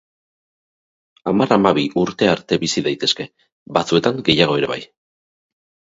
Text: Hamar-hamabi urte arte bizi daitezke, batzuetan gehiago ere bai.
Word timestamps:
Hamar-hamabi 1.31 1.83
urte 2.05 2.29
arte 2.31 2.59
bizi 2.65 2.85
daitezke, 2.89 3.29
batzuetan 3.79 4.25
gehiago 4.31 4.61
ere 4.63 4.71
bai. 4.77 4.83